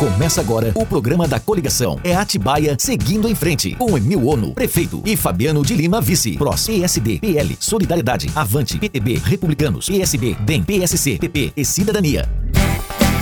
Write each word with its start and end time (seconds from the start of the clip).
Começa 0.00 0.40
agora 0.40 0.72
o 0.74 0.86
programa 0.86 1.28
da 1.28 1.38
coligação. 1.38 2.00
É 2.02 2.16
Atibaia 2.16 2.74
seguindo 2.78 3.28
em 3.28 3.34
frente. 3.34 3.74
Com 3.74 3.98
Emil 3.98 4.26
Ono, 4.28 4.54
prefeito, 4.54 5.02
e 5.04 5.14
Fabiano 5.14 5.62
de 5.62 5.74
Lima, 5.74 6.00
vice. 6.00 6.38
PROS, 6.38 6.68
PSD, 6.68 7.18
PL, 7.18 7.54
Solidariedade, 7.60 8.30
Avante, 8.34 8.78
PTB, 8.78 9.20
Republicanos, 9.22 9.90
PSB, 9.90 10.38
DEM, 10.40 10.62
PSC, 10.62 11.18
PP 11.18 11.52
e 11.54 11.64
Cidadania. 11.66 12.26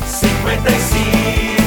55 0.06 1.57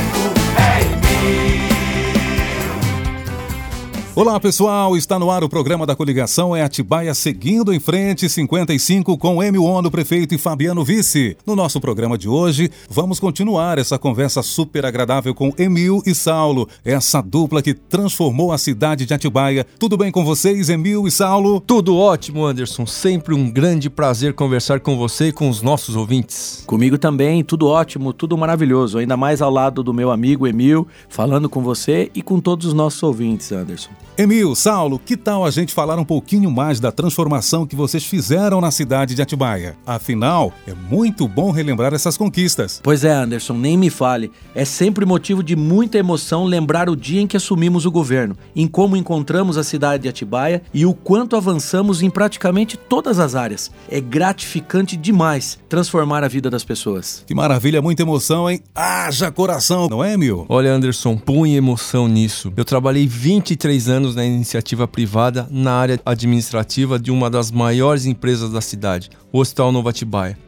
Olá 4.13 4.37
pessoal, 4.41 4.97
está 4.97 5.17
no 5.17 5.31
ar 5.31 5.41
o 5.41 5.47
programa 5.47 5.85
da 5.85 5.95
coligação 5.95 6.53
é 6.53 6.61
Atibaia 6.61 7.13
seguindo 7.13 7.73
em 7.73 7.79
frente 7.79 8.27
55 8.27 9.17
com 9.17 9.41
Emil 9.41 9.63
Ono, 9.63 9.89
prefeito 9.89 10.35
e 10.35 10.37
Fabiano 10.37 10.83
vice. 10.83 11.37
No 11.45 11.55
nosso 11.55 11.79
programa 11.79 12.17
de 12.17 12.27
hoje, 12.27 12.69
vamos 12.89 13.21
continuar 13.21 13.77
essa 13.77 13.97
conversa 13.97 14.43
super 14.43 14.85
agradável 14.85 15.33
com 15.33 15.53
Emil 15.57 16.03
e 16.05 16.13
Saulo, 16.13 16.67
essa 16.83 17.21
dupla 17.21 17.61
que 17.61 17.73
transformou 17.73 18.51
a 18.51 18.57
cidade 18.57 19.05
de 19.05 19.13
Atibaia. 19.13 19.65
Tudo 19.79 19.95
bem 19.95 20.11
com 20.11 20.25
vocês, 20.25 20.69
Emil 20.69 21.07
e 21.07 21.11
Saulo? 21.11 21.61
Tudo 21.61 21.95
ótimo, 21.95 22.45
Anderson. 22.45 22.85
Sempre 22.85 23.33
um 23.33 23.49
grande 23.49 23.89
prazer 23.89 24.33
conversar 24.33 24.81
com 24.81 24.97
você 24.97 25.29
e 25.29 25.31
com 25.31 25.49
os 25.49 25.61
nossos 25.61 25.95
ouvintes. 25.95 26.65
Comigo 26.67 26.97
também, 26.97 27.45
tudo 27.45 27.65
ótimo, 27.65 28.11
tudo 28.11 28.37
maravilhoso. 28.37 28.97
Ainda 28.97 29.15
mais 29.15 29.41
ao 29.41 29.49
lado 29.49 29.81
do 29.81 29.93
meu 29.93 30.11
amigo 30.11 30.45
Emil, 30.45 30.85
falando 31.07 31.47
com 31.47 31.61
você 31.61 32.11
e 32.13 32.21
com 32.21 32.41
todos 32.41 32.67
os 32.67 32.73
nossos 32.73 33.01
ouvintes, 33.01 33.53
Anderson. 33.53 34.00
Emil, 34.17 34.53
Saulo, 34.55 34.99
que 34.99 35.15
tal 35.15 35.45
a 35.45 35.49
gente 35.49 35.73
falar 35.73 35.97
um 35.97 36.03
pouquinho 36.03 36.51
mais 36.51 36.81
da 36.81 36.91
transformação 36.91 37.65
que 37.65 37.77
vocês 37.77 38.03
fizeram 38.03 38.59
na 38.59 38.69
cidade 38.69 39.15
de 39.15 39.21
Atibaia? 39.21 39.77
Afinal, 39.85 40.53
é 40.67 40.73
muito 40.73 41.27
bom 41.27 41.49
relembrar 41.49 41.93
essas 41.93 42.17
conquistas. 42.17 42.81
Pois 42.83 43.05
é, 43.05 43.11
Anderson, 43.11 43.53
nem 43.53 43.77
me 43.77 43.89
fale. 43.89 44.29
É 44.53 44.65
sempre 44.65 45.05
motivo 45.05 45.41
de 45.41 45.55
muita 45.55 45.97
emoção 45.97 46.43
lembrar 46.43 46.89
o 46.89 46.95
dia 46.95 47.21
em 47.21 47.25
que 47.25 47.37
assumimos 47.37 47.85
o 47.85 47.91
governo, 47.91 48.37
em 48.53 48.67
como 48.67 48.97
encontramos 48.97 49.57
a 49.57 49.63
cidade 49.63 50.03
de 50.03 50.09
Atibaia 50.09 50.61
e 50.73 50.85
o 50.85 50.93
quanto 50.93 51.37
avançamos 51.37 52.01
em 52.01 52.09
praticamente 52.09 52.77
todas 52.77 53.17
as 53.17 53.33
áreas. 53.33 53.71
É 53.89 54.01
gratificante 54.01 54.97
demais 54.97 55.57
transformar 55.69 56.23
a 56.23 56.27
vida 56.27 56.49
das 56.49 56.65
pessoas. 56.65 57.23
Que 57.25 57.33
maravilha, 57.33 57.81
muita 57.81 58.01
emoção, 58.01 58.49
hein? 58.49 58.59
Haja 58.75 59.31
coração, 59.31 59.87
não 59.89 60.03
é, 60.03 60.13
Emil? 60.13 60.45
Olha, 60.49 60.73
Anderson, 60.73 61.17
põe 61.17 61.55
emoção 61.55 62.09
nisso. 62.09 62.51
Eu 62.57 62.65
trabalhei 62.65 63.07
23 63.07 63.87
anos 63.87 64.10
anos 64.11 64.15
na 64.15 64.25
iniciativa 64.25 64.87
privada 64.87 65.47
na 65.49 65.73
área 65.73 65.99
administrativa 66.05 66.99
de 66.99 67.11
uma 67.11 67.29
das 67.29 67.51
maiores 67.51 68.05
empresas 68.05 68.51
da 68.51 68.61
cidade, 68.61 69.09
o 69.31 69.39
Hospital 69.39 69.71
Nova. 69.71 69.91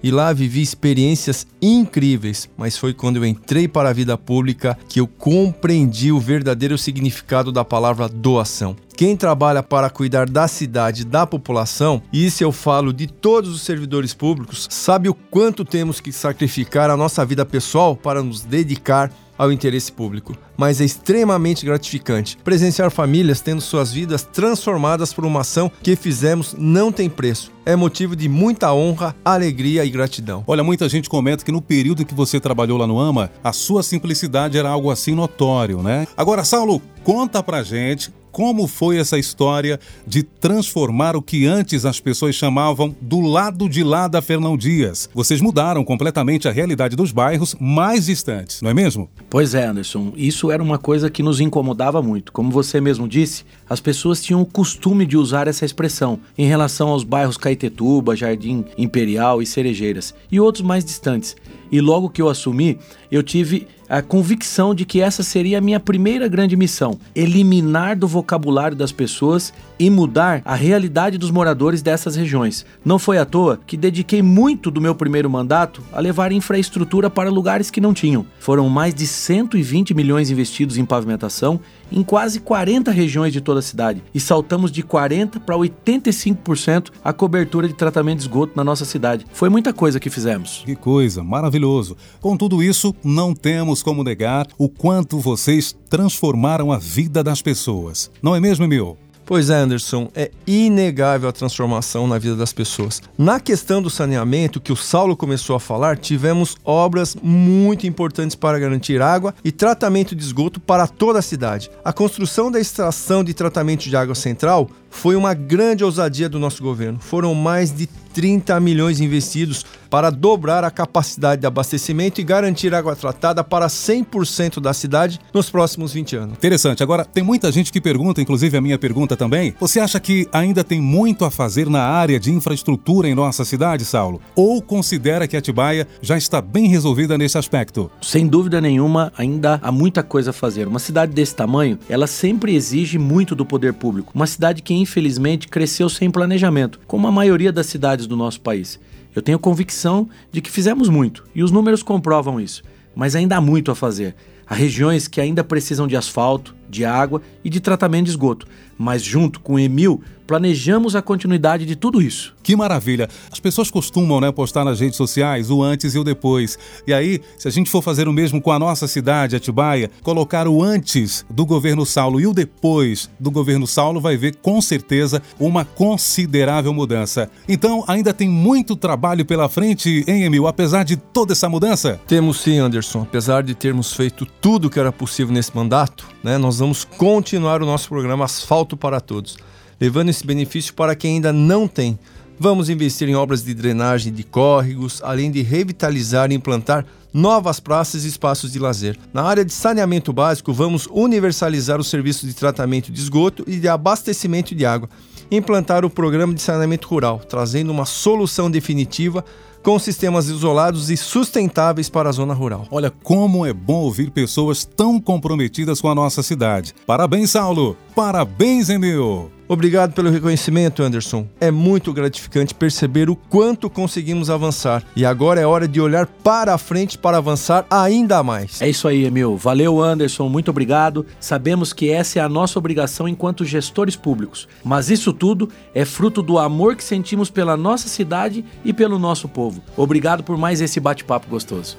E 0.01 0.11
lá 0.11 0.31
vivi 0.31 0.61
experiências 0.61 1.45
incríveis, 1.61 2.49
mas 2.57 2.77
foi 2.77 2.93
quando 2.93 3.17
eu 3.17 3.25
entrei 3.25 3.67
para 3.67 3.89
a 3.89 3.93
vida 3.93 4.17
pública 4.17 4.77
que 4.87 4.99
eu 4.99 5.07
compreendi 5.07 6.11
o 6.11 6.19
verdadeiro 6.19 6.77
significado 6.77 7.51
da 7.51 7.65
palavra 7.65 8.07
doação. 8.07 8.75
Quem 8.95 9.17
trabalha 9.17 9.63
para 9.63 9.89
cuidar 9.89 10.29
da 10.29 10.47
cidade, 10.47 11.03
da 11.03 11.25
população, 11.25 12.01
e 12.11 12.25
isso 12.25 12.43
eu 12.43 12.51
falo 12.51 12.93
de 12.93 13.07
todos 13.07 13.49
os 13.53 13.63
servidores 13.63 14.13
públicos, 14.13 14.67
sabe 14.69 15.09
o 15.09 15.15
quanto 15.15 15.65
temos 15.65 15.99
que 15.99 16.11
sacrificar 16.11 16.91
a 16.91 16.97
nossa 16.97 17.25
vida 17.25 17.43
pessoal 17.43 17.95
para 17.95 18.21
nos 18.21 18.41
dedicar 18.41 19.11
ao 19.35 19.51
interesse 19.51 19.91
público, 19.91 20.37
mas 20.55 20.79
é 20.79 20.85
extremamente 20.85 21.65
gratificante. 21.65 22.37
Presenciar 22.43 22.91
famílias 22.91 23.41
tendo 23.41 23.61
suas 23.61 23.91
vidas 23.91 24.21
transformadas 24.23 25.11
por 25.11 25.25
uma 25.25 25.41
ação 25.41 25.71
que 25.81 25.95
fizemos 25.95 26.55
não 26.57 26.91
tem 26.91 27.09
preço. 27.09 27.51
É 27.65 27.75
motivo 27.75 28.15
de 28.15 28.29
muita 28.29 28.71
honra, 28.73 29.15
alegria 29.25 29.83
e 29.83 29.89
gratidão. 29.89 30.43
Olha, 30.45 30.63
muita 30.63 30.87
gente 30.87 31.09
comenta 31.09 31.43
que 31.43 31.51
no 31.51 31.61
período 31.61 32.05
que 32.05 32.13
você 32.13 32.39
trabalhou 32.39 32.77
lá 32.77 32.85
no 32.85 32.99
AMA, 32.99 33.31
a 33.43 33.51
sua 33.51 33.81
simplicidade 33.81 34.55
era 34.55 34.69
algo 34.69 34.91
assim 34.91 35.15
notório, 35.15 35.81
né? 35.81 36.07
Agora, 36.15 36.43
Saulo, 36.43 36.79
conta 37.03 37.41
pra 37.41 37.63
gente 37.63 38.13
como 38.33 38.67
foi 38.67 38.97
essa 38.97 39.17
história 39.17 39.79
de 40.05 40.23
transformar 40.23 41.15
o 41.15 41.21
que 41.21 41.45
antes 41.45 41.85
as 41.85 41.99
pessoas 41.99 42.33
chamavam 42.33 42.93
do 42.99 43.21
lado 43.21 43.69
de 43.69 43.83
lá 43.83 44.07
da 44.07 44.23
Fernão 44.23 44.57
Dias. 44.57 45.07
Vocês 45.13 45.39
mudaram 45.39 45.85
completamente 45.85 46.47
a 46.47 46.51
realidade 46.51 46.95
dos 46.95 47.11
bairros 47.11 47.55
mais 47.59 48.07
distantes, 48.07 48.59
não 48.61 48.71
é 48.71 48.73
mesmo? 48.73 49.07
Pois 49.29 49.53
é, 49.53 49.67
Anderson. 49.67 50.13
Isso 50.15 50.49
era 50.51 50.63
uma 50.63 50.79
coisa 50.79 51.11
que 51.11 51.21
nos 51.21 51.39
incomodava 51.39 52.01
muito. 52.01 52.31
Como 52.31 52.49
você 52.49 52.81
mesmo 52.81 53.07
disse, 53.07 53.45
as 53.69 53.79
pessoas 53.79 54.21
tinham 54.21 54.41
o 54.41 54.45
costume 54.45 55.05
de 55.05 55.15
usar 55.15 55.47
essa 55.47 55.63
expressão 55.63 56.19
em 56.35 56.47
relação 56.47 56.89
aos 56.89 57.03
bairros 57.03 57.37
Caetetuba, 57.37 58.15
Jardim 58.15 58.65
Imperial 58.77 59.43
e 59.43 59.45
Cerejeiras 59.45 60.13
e 60.31 60.39
outros 60.39 60.65
mais 60.65 60.83
distantes. 60.83 61.35
E 61.71 61.79
logo 61.79 62.09
que 62.09 62.21
eu 62.21 62.29
assumi, 62.29 62.79
eu 63.11 63.21
tive 63.21 63.67
a 63.89 64.01
convicção 64.01 64.73
de 64.73 64.85
que 64.85 65.01
essa 65.01 65.23
seria 65.23 65.57
a 65.57 65.61
minha 65.61 65.79
primeira 65.79 66.27
grande 66.27 66.55
missão: 66.55 66.97
eliminar 67.15 67.97
do 67.97 68.07
vocabulário 68.07 68.75
das 68.75 68.91
pessoas 68.91 69.53
e 69.79 69.89
mudar 69.89 70.41
a 70.45 70.55
realidade 70.55 71.17
dos 71.17 71.31
moradores 71.31 71.81
dessas 71.81 72.15
regiões. 72.15 72.65
Não 72.85 72.97
foi 72.97 73.17
à 73.17 73.25
toa 73.25 73.59
que 73.65 73.75
dediquei 73.75 74.21
muito 74.21 74.71
do 74.71 74.81
meu 74.81 74.95
primeiro 74.95 75.29
mandato 75.29 75.81
a 75.91 75.99
levar 75.99 76.31
infraestrutura 76.31 77.09
para 77.09 77.29
lugares 77.29 77.69
que 77.69 77.81
não 77.81 77.93
tinham. 77.93 78.25
Foram 78.39 78.69
mais 78.69 78.93
de 78.93 79.05
120 79.05 79.93
milhões 79.93 80.29
investidos 80.29 80.77
em 80.77 80.85
pavimentação 80.85 81.59
em 81.93 82.03
quase 82.03 82.39
40 82.39 82.91
regiões 82.91 83.31
de 83.31 83.39
toda 83.39 83.59
a 83.59 83.63
cidade 83.63 84.03
e 84.13 84.19
saltamos 84.19 84.71
de 84.71 84.81
40 84.83 85.39
para 85.39 85.55
85% 85.55 86.89
a 87.03 87.13
cobertura 87.13 87.67
de 87.67 87.73
tratamento 87.73 88.17
de 88.17 88.23
esgoto 88.23 88.53
na 88.55 88.63
nossa 88.63 88.83
cidade. 88.83 89.25
Foi 89.31 89.49
muita 89.49 89.71
coisa 89.71 89.99
que 89.99 90.09
fizemos. 90.09 90.63
Que 90.65 90.75
coisa, 90.75 91.23
maravilhoso. 91.23 91.95
Com 92.19 92.35
tudo 92.35 92.63
isso, 92.63 92.95
não 93.03 93.33
temos 93.33 93.83
como 93.83 94.03
negar 94.03 94.47
o 94.57 94.67
quanto 94.67 95.19
vocês 95.19 95.75
transformaram 95.89 96.71
a 96.71 96.77
vida 96.77 97.23
das 97.23 97.41
pessoas. 97.41 98.09
Não 98.21 98.35
é 98.35 98.39
mesmo, 98.39 98.65
Emil? 98.65 98.97
Pois 99.25 99.49
é, 99.49 99.55
Anderson, 99.55 100.09
é 100.13 100.31
inegável 100.45 101.29
a 101.29 101.31
transformação 101.31 102.07
na 102.07 102.17
vida 102.17 102.35
das 102.35 102.51
pessoas. 102.51 103.01
Na 103.17 103.39
questão 103.39 103.81
do 103.81 103.89
saneamento, 103.89 104.59
que 104.59 104.71
o 104.71 104.75
Saulo 104.75 105.15
começou 105.15 105.55
a 105.55 105.59
falar, 105.59 105.97
tivemos 105.97 106.57
obras 106.63 107.15
muito 107.21 107.87
importantes 107.87 108.35
para 108.35 108.59
garantir 108.59 109.01
água 109.01 109.33
e 109.43 109.51
tratamento 109.51 110.13
de 110.13 110.23
esgoto 110.23 110.59
para 110.59 110.87
toda 110.87 111.19
a 111.19 111.21
cidade. 111.21 111.71
A 111.85 111.93
construção 111.93 112.51
da 112.51 112.59
estação 112.59 113.23
de 113.23 113.33
tratamento 113.33 113.83
de 113.83 113.95
água 113.95 114.15
central 114.15 114.69
foi 114.89 115.15
uma 115.15 115.33
grande 115.33 115.83
ousadia 115.83 116.29
do 116.29 116.37
nosso 116.37 116.61
governo. 116.61 116.99
Foram 116.99 117.33
mais 117.33 117.71
de 117.71 117.87
30 118.13 118.59
milhões 118.59 119.01
investidos 119.01 119.65
para 119.89 120.09
dobrar 120.09 120.63
a 120.63 120.71
capacidade 120.71 121.41
de 121.41 121.47
abastecimento 121.47 122.21
e 122.21 122.23
garantir 122.23 122.73
água 122.73 122.95
tratada 122.95 123.43
para 123.43 123.67
100% 123.67 124.59
da 124.59 124.73
cidade 124.73 125.19
nos 125.33 125.49
próximos 125.49 125.93
20 125.93 126.15
anos. 126.15 126.37
Interessante. 126.37 126.81
Agora, 126.81 127.05
tem 127.05 127.23
muita 127.23 127.51
gente 127.51 127.71
que 127.71 127.81
pergunta, 127.81 128.21
inclusive 128.21 128.57
a 128.57 128.61
minha 128.61 128.79
pergunta 128.79 129.15
também. 129.15 129.53
Você 129.59 129.79
acha 129.79 129.99
que 129.99 130.27
ainda 130.31 130.63
tem 130.63 130.81
muito 130.81 131.25
a 131.25 131.31
fazer 131.31 131.69
na 131.69 131.83
área 131.83 132.19
de 132.19 132.31
infraestrutura 132.31 133.07
em 133.07 133.15
nossa 133.15 133.45
cidade, 133.45 133.85
Saulo? 133.85 134.21
Ou 134.35 134.61
considera 134.61 135.27
que 135.27 135.37
Atibaia 135.37 135.87
já 136.01 136.17
está 136.17 136.41
bem 136.41 136.67
resolvida 136.67 137.17
nesse 137.17 137.37
aspecto? 137.37 137.91
Sem 138.01 138.27
dúvida 138.27 138.59
nenhuma, 138.59 139.11
ainda 139.17 139.59
há 139.61 139.71
muita 139.71 140.01
coisa 140.01 140.31
a 140.31 140.33
fazer. 140.33 140.67
Uma 140.67 140.79
cidade 140.79 141.13
desse 141.13 141.35
tamanho, 141.35 141.77
ela 141.87 142.07
sempre 142.07 142.55
exige 142.55 142.97
muito 142.97 143.35
do 143.35 143.45
poder 143.45 143.73
público. 143.73 144.11
Uma 144.15 144.27
cidade 144.27 144.61
que 144.61 144.83
infelizmente, 144.83 145.47
cresceu 145.47 145.89
sem 145.89 146.11
planejamento, 146.11 146.79
como 146.85 147.07
a 147.07 147.11
maioria 147.11 147.51
das 147.51 147.67
cidades 148.03 148.07
do 148.07 148.15
nosso 148.15 148.41
país. 148.41 148.79
Eu 149.15 149.21
tenho 149.21 149.39
convicção 149.39 150.09
de 150.31 150.41
que 150.41 150.51
fizemos 150.51 150.89
muito, 150.89 151.23
e 151.33 151.43
os 151.43 151.51
números 151.51 151.83
comprovam 151.83 152.39
isso, 152.39 152.63
mas 152.95 153.15
ainda 153.15 153.37
há 153.37 153.41
muito 153.41 153.71
a 153.71 153.75
fazer. 153.75 154.15
Há 154.45 154.55
regiões 154.55 155.07
que 155.07 155.21
ainda 155.21 155.43
precisam 155.43 155.87
de 155.87 155.95
asfalto, 155.95 156.55
de 156.73 156.83
água 156.83 157.21
e 157.43 157.49
de 157.49 157.59
tratamento 157.59 158.05
de 158.05 158.11
esgoto, 158.11 158.47
mas 158.77 159.03
junto 159.03 159.39
com 159.39 159.53
o 159.53 159.59
Emil 159.59 160.01
planejamos 160.25 160.95
a 160.95 161.01
continuidade 161.01 161.65
de 161.65 161.75
tudo 161.75 162.01
isso. 162.01 162.33
Que 162.41 162.55
maravilha! 162.55 163.09
As 163.31 163.39
pessoas 163.39 163.71
costumam 163.71 164.19
né, 164.19 164.31
postar 164.31 164.65
nas 164.65 164.79
redes 164.79 164.97
sociais 164.97 165.49
o 165.49 165.61
antes 165.61 165.95
e 165.95 165.99
o 165.99 166.03
depois. 166.03 166.57
E 166.85 166.93
aí, 166.93 167.21
se 167.37 167.47
a 167.47 167.51
gente 167.51 167.69
for 167.69 167.81
fazer 167.81 168.07
o 168.07 168.13
mesmo 168.13 168.41
com 168.41 168.51
a 168.51 168.59
nossa 168.59 168.87
cidade, 168.87 169.35
Atibaia, 169.35 169.89
colocar 170.01 170.47
o 170.47 170.61
antes 170.61 171.25
do 171.29 171.45
governo 171.45 171.85
Saulo 171.85 172.19
e 172.19 172.27
o 172.27 172.33
depois 172.33 173.09
do 173.19 173.31
governo 173.31 173.67
Saulo, 173.67 174.01
vai 174.01 174.17
ver 174.17 174.35
com 174.37 174.61
certeza 174.61 175.21
uma 175.39 175.63
considerável 175.63 176.73
mudança. 176.73 177.29
Então, 177.47 177.83
ainda 177.87 178.13
tem 178.13 178.29
muito 178.29 178.75
trabalho 178.75 179.25
pela 179.25 179.47
frente, 179.47 180.03
hein, 180.07 180.23
Emil, 180.23 180.47
apesar 180.47 180.83
de 180.83 180.97
toda 180.97 181.33
essa 181.33 181.47
mudança? 181.47 181.99
Temos 182.07 182.41
sim, 182.41 182.57
Anderson. 182.59 183.01
Apesar 183.01 183.43
de 183.43 183.55
termos 183.55 183.93
feito 183.93 184.25
tudo 184.25 184.69
que 184.69 184.79
era 184.79 184.91
possível 184.91 185.33
nesse 185.33 185.55
mandato, 185.55 186.07
né, 186.23 186.37
nós 186.37 186.59
vamos 186.63 186.85
continuar 186.85 187.61
o 187.61 187.65
nosso 187.65 187.89
programa 187.89 188.23
Asfalto 188.23 188.77
para 188.77 189.01
Todos 189.01 189.35
levando 189.83 190.07
esse 190.07 190.25
benefício 190.25 190.73
para 190.73 190.95
quem 190.95 191.15
ainda 191.15 191.33
não 191.33 191.67
tem. 191.67 191.99
Vamos 192.39 192.69
investir 192.69 193.09
em 193.09 193.15
obras 193.15 193.43
de 193.43 193.53
drenagem 193.53 194.13
de 194.13 194.23
córregos, 194.23 195.01
além 195.03 195.29
de 195.29 195.41
revitalizar 195.41 196.31
e 196.31 196.35
implantar 196.35 196.85
novas 197.13 197.59
praças 197.59 198.05
e 198.05 198.07
espaços 198.07 198.53
de 198.53 198.59
lazer. 198.59 198.97
Na 199.13 199.23
área 199.23 199.43
de 199.43 199.51
saneamento 199.51 200.13
básico, 200.13 200.53
vamos 200.53 200.87
universalizar 200.89 201.81
o 201.81 201.83
serviço 201.83 202.25
de 202.25 202.33
tratamento 202.33 202.93
de 202.93 203.01
esgoto 203.01 203.43
e 203.45 203.57
de 203.57 203.67
abastecimento 203.67 204.55
de 204.55 204.65
água 204.65 204.89
implantar 205.35 205.85
o 205.85 205.89
programa 205.89 206.33
de 206.33 206.41
saneamento 206.41 206.87
rural, 206.87 207.19
trazendo 207.19 207.71
uma 207.71 207.85
solução 207.85 208.49
definitiva 208.49 209.23
com 209.63 209.79
sistemas 209.79 210.27
isolados 210.27 210.89
e 210.89 210.97
sustentáveis 210.97 211.89
para 211.89 212.09
a 212.09 212.11
zona 212.11 212.33
rural. 212.33 212.67
Olha 212.69 212.91
como 213.01 213.45
é 213.45 213.53
bom 213.53 213.81
ouvir 213.81 214.11
pessoas 214.11 214.65
tão 214.65 214.99
comprometidas 214.99 215.79
com 215.79 215.89
a 215.89 215.95
nossa 215.95 216.21
cidade. 216.21 216.75
Parabéns, 216.85 217.31
Saulo! 217.31 217.77
Parabéns, 217.95 218.69
Emil! 218.69 219.31
Obrigado 219.53 219.93
pelo 219.93 220.09
reconhecimento, 220.09 220.81
Anderson. 220.81 221.27
É 221.39 221.51
muito 221.51 221.93
gratificante 221.93 222.55
perceber 222.55 223.07
o 223.07 223.15
quanto 223.15 223.69
conseguimos 223.69 224.27
avançar. 224.27 224.83
E 224.95 225.05
agora 225.05 225.39
é 225.39 225.45
hora 225.45 225.67
de 225.67 225.79
olhar 225.79 226.07
para 226.07 226.55
a 226.55 226.57
frente 226.57 226.97
para 226.97 227.17
avançar 227.17 227.63
ainda 227.69 228.23
mais. 228.23 228.59
É 228.63 228.67
isso 228.67 228.87
aí, 228.87 229.05
Emil. 229.05 229.37
Valeu, 229.37 229.79
Anderson. 229.79 230.27
Muito 230.27 230.49
obrigado. 230.49 231.05
Sabemos 231.19 231.71
que 231.71 231.91
essa 231.91 232.17
é 232.17 232.21
a 232.23 232.27
nossa 232.27 232.57
obrigação 232.57 233.07
enquanto 233.07 233.45
gestores 233.45 233.95
públicos. 233.95 234.47
Mas 234.63 234.89
isso 234.89 235.13
tudo 235.13 235.47
é 235.75 235.85
fruto 235.85 236.23
do 236.23 236.39
amor 236.39 236.75
que 236.75 236.83
sentimos 236.83 237.29
pela 237.29 237.55
nossa 237.55 237.87
cidade 237.87 238.43
e 238.65 238.73
pelo 238.73 238.97
nosso 238.97 239.29
povo. 239.29 239.61
Obrigado 239.77 240.23
por 240.23 240.35
mais 240.35 240.61
esse 240.61 240.79
bate-papo 240.79 241.29
gostoso. 241.29 241.77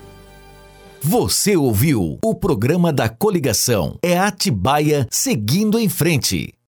Você 1.02 1.56
ouviu 1.56 2.18
o 2.24 2.34
programa 2.36 2.92
da 2.92 3.08
coligação. 3.08 3.98
É 4.00 4.16
Atibaia 4.16 5.08
seguindo 5.10 5.76
em 5.76 5.88
frente. 5.88 6.53